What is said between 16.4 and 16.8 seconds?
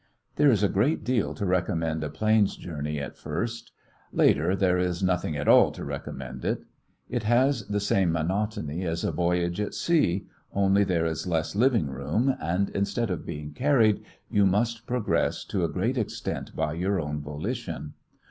by